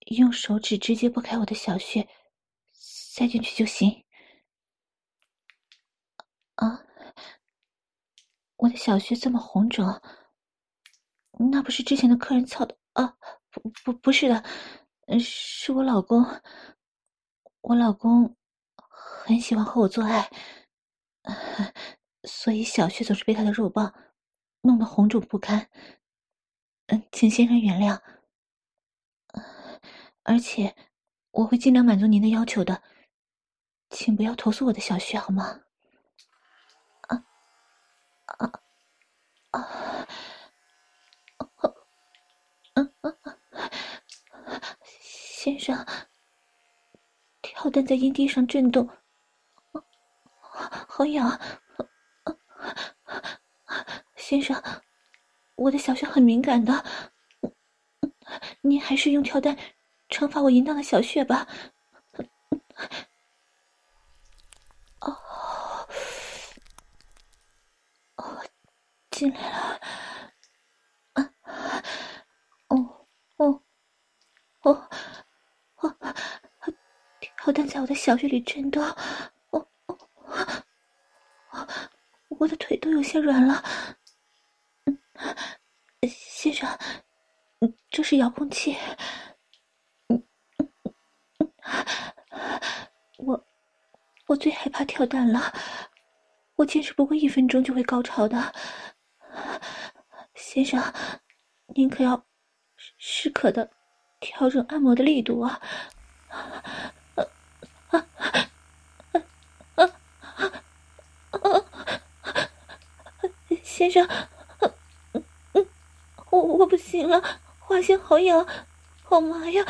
[0.07, 2.07] 用手指直接拨开我的小穴，
[2.71, 4.06] 塞进去就行。
[6.57, 6.83] 啊，
[8.57, 9.85] 我的小穴这么红肿，
[11.51, 13.17] 那不是之前的客人操的啊？
[13.51, 14.43] 不不不是的，
[15.19, 16.23] 是我老公。
[17.61, 18.35] 我老公
[18.75, 20.29] 很喜欢和我做爱，
[22.23, 23.93] 所以小穴总是被他的肉棒
[24.61, 25.69] 弄得红肿不堪。
[26.87, 27.99] 嗯，请先生原谅。
[30.23, 30.75] 而且，
[31.31, 32.81] 我会尽量满足您的要求的，
[33.89, 35.61] 请不要投诉我的小穴好吗？
[37.01, 37.23] 啊
[38.25, 38.45] 啊啊！
[38.45, 38.61] 嗯嗯嗯，
[44.99, 45.85] 先生，
[47.41, 48.89] 跳蛋在阴蒂上震动，
[50.87, 51.39] 好痒。
[54.15, 54.61] 先生，
[55.55, 56.83] 我的小穴很敏感的，
[58.61, 59.57] 您还是用跳蛋。
[60.09, 61.47] 惩罚我淫荡的小穴吧！
[64.99, 65.17] 哦，
[68.15, 68.41] 哦，
[69.17, 69.81] 进来了！
[71.13, 71.33] 啊，
[72.67, 73.07] 哦，
[73.37, 73.63] 哦，
[74.61, 74.89] 哦，
[75.77, 75.97] 哦，
[77.35, 79.97] 跳蛋在我的小穴里震动，哦哦，
[81.49, 81.67] 哦，
[82.27, 83.63] 我的腿都有些软了。
[84.85, 84.99] 嗯，
[86.07, 86.69] 先生，
[87.89, 88.77] 这是遥控器。
[93.17, 93.47] 我，
[94.27, 95.51] 我最害怕跳蛋了，
[96.57, 98.53] 我坚持不过一分钟就会高潮的。
[100.35, 100.93] 先生，
[101.75, 102.25] 您可要
[102.75, 103.69] 适可的
[104.19, 105.61] 调整按摩的力度啊！
[106.29, 107.25] 啊
[107.89, 108.05] 啊
[109.75, 109.87] 啊
[111.31, 111.39] 啊！
[113.63, 114.07] 先生，
[116.29, 117.21] 我我不行了，
[117.59, 118.47] 花心好痒，
[119.03, 119.65] 好麻呀！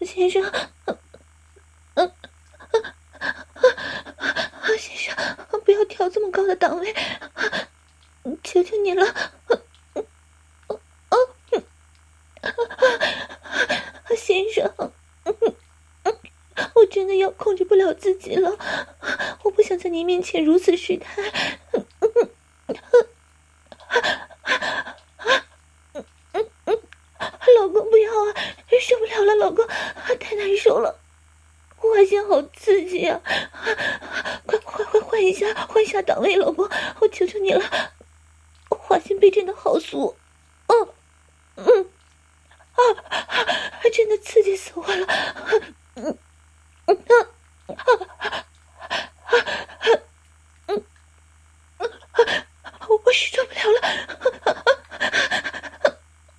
[0.00, 0.42] 先生。
[5.88, 6.94] 调这么高的档位，
[8.82, 9.06] 求求你了！
[14.16, 14.72] 先生，
[16.74, 18.50] 我真的要控制不了自己了，
[19.42, 21.22] 我不想在您面前如此失态。
[27.58, 28.34] 老公不要啊，
[28.80, 29.64] 受不了了，老公，
[30.18, 30.98] 太难受了，
[31.80, 33.20] 我心好刺激啊！
[34.46, 36.68] 快快快换一下，换一下档位，老公，
[37.00, 37.62] 我求求你了，
[38.68, 40.14] 花心被震的好酥，
[40.66, 40.88] 嗯
[41.56, 41.90] 嗯
[42.72, 42.80] 啊，
[43.92, 45.06] 真的刺激死我了，
[45.94, 46.18] 嗯
[46.86, 47.14] 嗯啊
[47.68, 47.76] 啊
[48.26, 49.36] 啊
[50.66, 50.84] 嗯
[51.78, 51.86] 嗯，
[53.04, 53.80] 我是受不了了，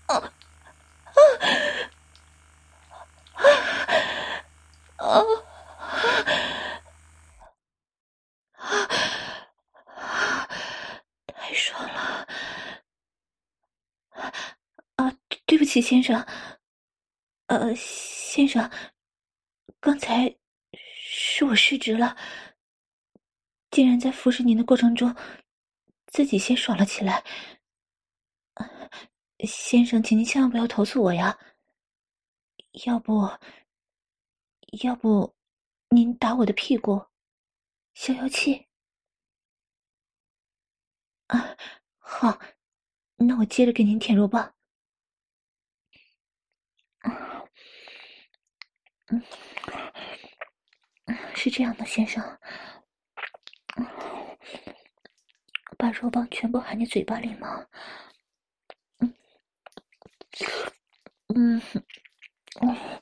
[0.08, 0.22] 啊啊
[4.96, 5.24] 啊啊！
[15.66, 16.24] 齐先生，
[17.48, 18.70] 呃，先生，
[19.80, 20.36] 刚才
[20.78, 22.16] 是我失职了，
[23.72, 25.13] 竟然在服侍您的过程中，
[26.07, 27.21] 自己先爽了起来。
[29.45, 31.38] 先生，请您千万不要投诉我呀，
[32.86, 33.30] 要不，
[34.82, 35.36] 要不，
[35.89, 37.07] 您打我的屁股，
[37.95, 38.69] 消消气。
[41.28, 41.57] 啊，
[41.97, 42.39] 好，
[43.17, 44.55] 那我接着给您舔肉棒。
[49.07, 49.21] 嗯，
[51.36, 52.24] 是这样的，先生，
[55.78, 57.68] 把肉棒全部含进嘴巴里吗？
[61.36, 61.62] 嗯，
[62.62, 63.02] 嗯，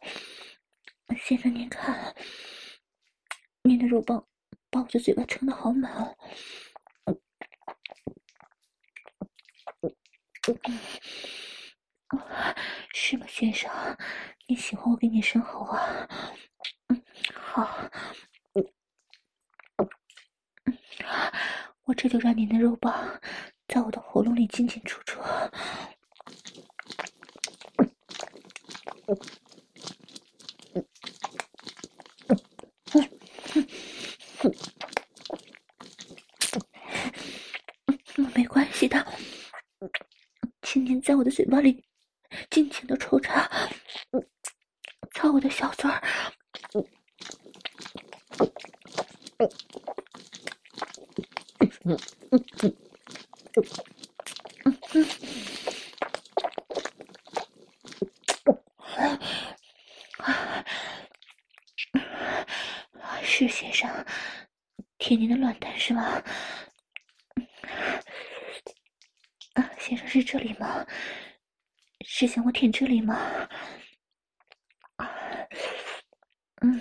[1.18, 2.16] 先生您看，
[3.64, 4.28] 您的肉棒
[4.70, 6.18] 把我的嘴巴撑得好满哦。
[12.94, 13.70] 是吗，先生？
[14.48, 16.10] 你喜欢我给你生喉啊？
[16.88, 17.90] 嗯，好。
[21.84, 23.20] 我这就让您的肉棒
[23.68, 25.20] 在我的喉咙里进进出出。
[38.18, 39.06] 嗯，没关系的，
[40.62, 41.84] 请您在我的嘴巴里。
[42.50, 43.50] 尽情的抽插，
[44.12, 44.26] 嗯，
[45.14, 46.02] 操我的小嘴儿，
[51.62, 52.00] 嗯，
[52.32, 52.44] 嗯，
[54.64, 55.06] 嗯，嗯，
[59.06, 60.66] 嗯，
[61.94, 63.88] 嗯，是先生，
[64.98, 66.24] 舔您的卵蛋是吗？
[69.54, 70.86] 啊，先生是这里吗？
[72.06, 73.48] 是想我舔这里吗？
[76.64, 76.80] 嗯，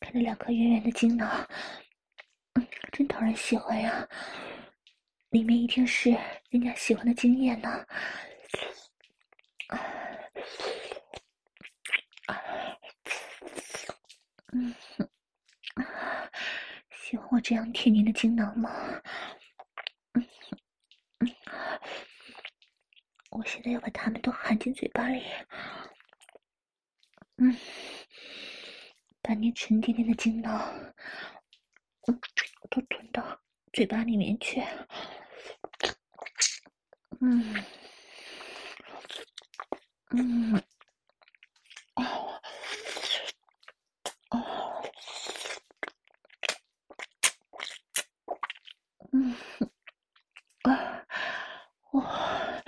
[0.00, 1.48] 看着两颗圆圆的精囊，
[2.98, 4.08] 真讨人喜欢呀！
[5.30, 6.10] 里面一定是
[6.50, 7.86] 人家喜欢的经验呢。
[14.52, 14.74] 嗯，
[16.90, 19.00] 喜欢我这样舔您的精囊吗？
[23.30, 25.22] 我现在要把它们都含进嘴巴里，
[27.36, 27.56] 嗯，
[29.22, 30.92] 把你沉甸甸的精囊，
[32.08, 32.20] 嗯，
[32.78, 33.40] 都吞到
[33.72, 34.62] 嘴巴里面去，
[37.20, 37.64] 嗯，
[40.10, 40.62] 嗯，
[41.96, 42.40] 哦，
[44.30, 44.82] 哦，
[49.12, 49.34] 嗯，
[50.62, 51.04] 啊，
[51.90, 52.62] 哇。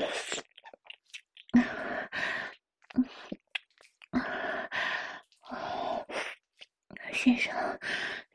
[7.13, 7.79] 先生，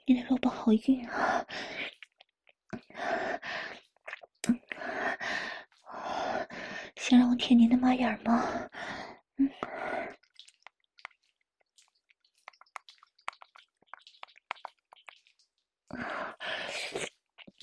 [0.05, 1.43] 你的肉棒好硬啊！
[6.95, 7.35] 想让我
[8.05, 8.69] 舔您的马眼吗？
[9.39, 9.49] 嗯，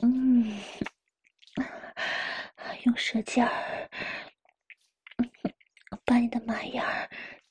[0.02, 0.58] 嗯，
[2.84, 3.88] 用舌尖儿
[6.04, 6.84] 把你的马眼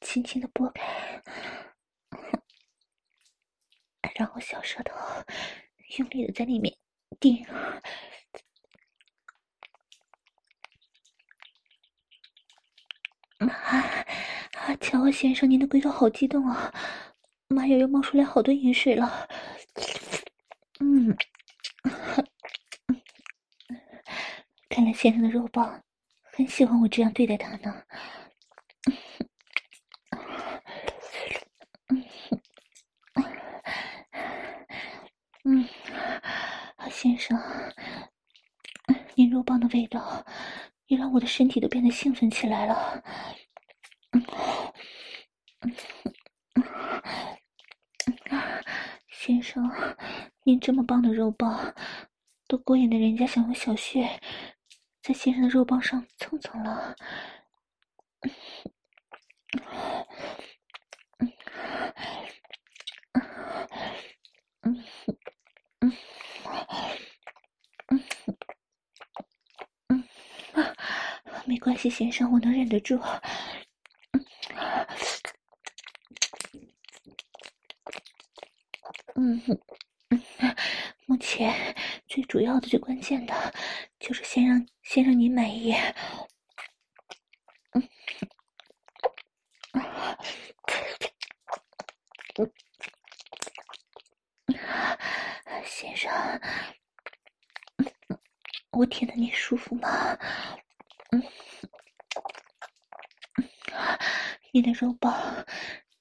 [0.01, 0.83] 轻轻的拨开。
[4.15, 4.93] 然后小舌头
[5.97, 6.77] 用力的在里面
[7.19, 7.43] 顶，
[13.39, 14.99] 啊啊！
[14.99, 16.73] 瞧啊，先生，您的龟头好激动啊，
[17.47, 19.25] 马眼又冒出来好多盐水了。
[20.81, 21.15] 嗯，
[24.67, 25.81] 看来先生的肉棒
[26.33, 27.83] 很喜欢我这样对待他呢。
[36.89, 37.39] 先生，
[39.15, 40.23] 您肉棒的味道
[40.87, 43.03] 也让我的身体都变得兴奋起来了。
[49.51, 49.69] 生，
[50.43, 51.75] 您这么棒的肉棒，
[52.47, 54.07] 都勾引的人家想用小穴
[55.01, 56.95] 在先生的肉棒上蹭蹭了。
[71.45, 72.97] 没关系，先生，我能忍得住。
[79.15, 79.57] 嗯嗯，
[81.05, 81.75] 目前
[82.07, 83.53] 最主要的、最关键的，
[83.99, 85.73] 就是先让先让你满意。
[87.71, 87.87] 嗯，
[95.65, 96.11] 先生，
[98.71, 100.17] 我舔的你舒服吗？
[101.11, 101.23] 嗯，
[104.51, 105.45] 你的肉棒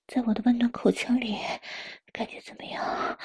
[0.08, 1.38] 在我的温暖口腔里
[2.12, 3.16] 感觉怎么样？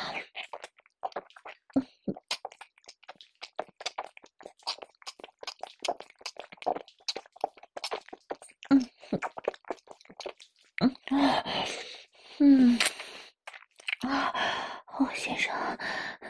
[8.69, 8.89] 嗯
[10.81, 10.95] 嗯
[12.39, 12.79] 嗯
[14.01, 14.33] 啊！
[14.97, 15.53] 哦，先生，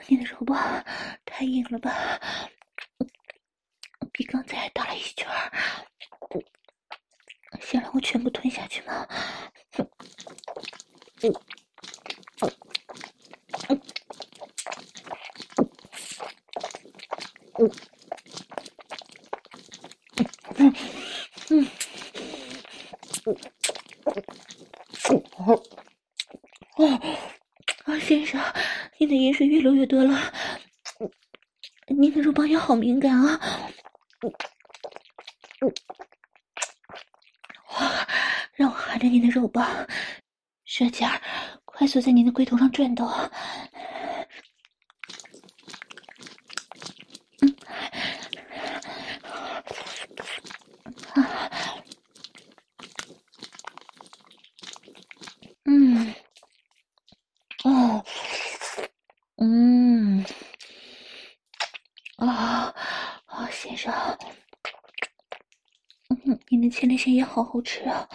[0.08, 0.84] 你的肉棒
[1.26, 2.20] 太硬了吧？
[4.12, 5.52] 比刚才还大了一圈儿，
[7.62, 9.08] 想让我全部吞下去吗？
[27.86, 28.42] 啊，先生，
[28.98, 30.34] 你的盐水越流越多了，
[31.88, 33.40] 您的肉棒也好敏感啊！
[37.70, 38.08] 哇，
[38.56, 39.88] 让我含着您的肉棒，
[40.66, 41.22] 舌尖儿
[41.64, 43.08] 快速在您的龟头上转动。
[47.40, 47.56] 嗯，
[51.14, 51.50] 啊，
[55.64, 56.14] 嗯。
[57.64, 58.04] 哦，
[59.38, 60.26] 嗯，
[62.18, 62.74] 啊，
[63.26, 63.92] 啊，先生，
[66.10, 68.08] 嗯，你的前列腺也好好吃啊，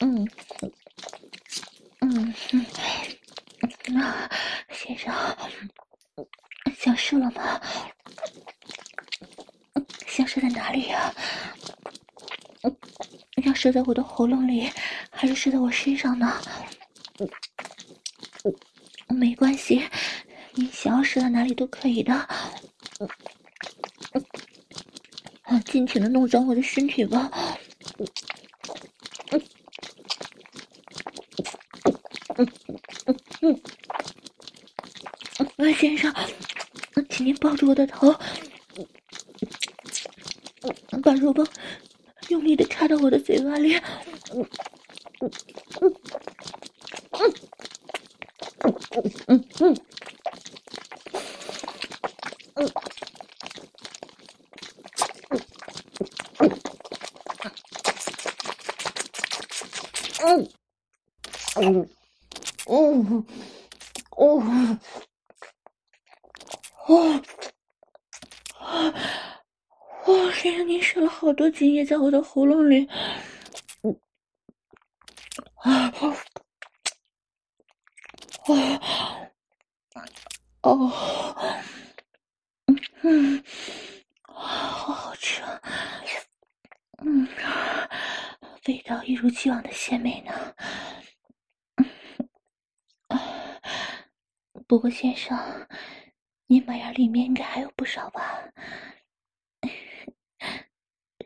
[0.00, 0.28] 嗯，
[2.00, 2.34] 嗯，
[3.88, 4.28] 嗯，
[4.70, 5.12] 先生，
[6.76, 7.60] 想射了吗？
[10.06, 11.14] 想射在哪里呀？
[13.44, 14.70] 要射在我的喉咙里，
[15.10, 16.40] 还是射在我身上呢？
[19.08, 19.88] 没关系，
[20.54, 22.14] 你想要射在哪里都可以的。
[25.42, 27.30] 啊，尽情的弄脏我的身体吧。
[27.98, 28.06] 嗯
[32.36, 32.48] 嗯
[33.06, 33.60] 嗯嗯
[35.56, 36.12] 嗯，先生，
[37.10, 38.14] 请您抱住我的头，
[41.02, 41.46] 把肉棒。
[42.28, 43.74] 用力的插到我的嘴巴里，
[71.58, 72.88] 精液在我的喉咙里，
[73.82, 74.00] 嗯，
[75.56, 75.92] 啊，
[78.46, 78.80] 哦，
[80.62, 80.92] 哦，
[82.66, 83.44] 嗯嗯，
[84.22, 85.60] 好好吃啊，
[87.04, 87.26] 嗯，
[88.68, 90.54] 味道一如既往的鲜美呢，
[94.68, 95.66] 不过先生，
[96.46, 98.44] 你马眼里面应该还有不少吧？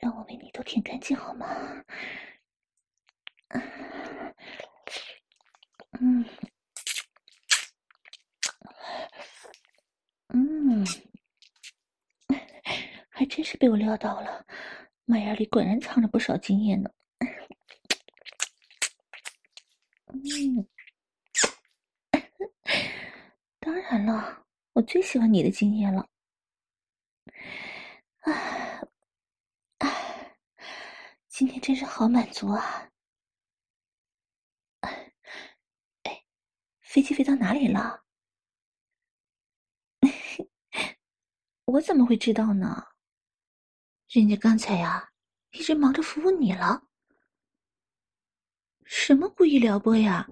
[0.03, 1.46] 让我为你都舔干净好吗？
[6.00, 6.24] 嗯，
[10.34, 10.84] 嗯，
[13.11, 14.44] 还真是被我料到了，
[15.05, 16.90] 马眼里果然藏着不少精液呢。
[20.09, 20.68] 嗯，
[23.61, 26.09] 当然了，我最喜欢你的精液了。
[28.22, 28.62] 啊。
[31.43, 32.88] 今天真是好满足啊！
[34.82, 35.12] 哎，
[36.78, 38.05] 飞机飞到哪里了？
[41.66, 42.93] 我怎么会知道呢？
[44.11, 45.14] 人家刚才呀，
[45.51, 46.86] 一直忙着服务你了。
[48.84, 50.28] 什么故意撩拨呀？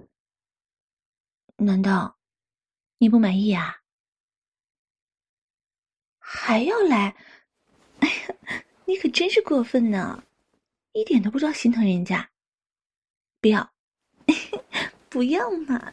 [1.57, 2.21] 难道
[2.99, 3.83] 你不满意啊？
[6.21, 7.17] 还要来？
[7.99, 10.25] 哎呀，你可真是过分呢！
[10.93, 12.31] 一点都不知道心疼人家，
[13.41, 13.73] 不要，
[15.09, 15.93] 不要嘛！